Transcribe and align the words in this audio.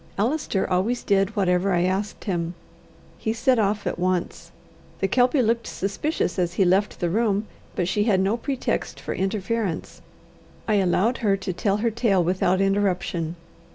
Allister 0.17 0.67
always 0.67 1.03
did 1.03 1.35
whatever 1.35 1.71
I 1.71 1.83
asked 1.83 2.23
him. 2.23 2.55
He 3.19 3.33
set 3.33 3.59
off 3.59 3.85
at 3.85 3.99
once. 3.99 4.49
The 4.99 5.07
Kelpie 5.07 5.43
looked 5.43 5.67
suspicious 5.67 6.39
as 6.39 6.55
he 6.55 6.65
left 6.65 6.99
the 7.01 7.09
room, 7.11 7.45
but 7.75 7.87
she 7.87 8.05
had 8.05 8.19
no 8.19 8.35
pretext 8.35 8.99
for 8.99 9.13
interference. 9.13 10.01
I 10.67 10.77
allowed 10.77 11.19
her 11.19 11.37
to 11.37 11.53
tell 11.53 11.77
her 11.85 11.91
tale 11.91 12.23
without 12.23 12.59
interruption. 12.61 13.35